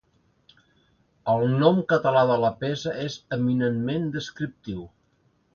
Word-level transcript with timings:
El 1.33 1.45
nom 1.65 1.83
català 1.93 2.25
de 2.33 2.39
la 2.45 2.51
peça 2.63 2.97
és 3.05 3.21
eminentment 3.41 4.11
descriptiu. 4.17 4.85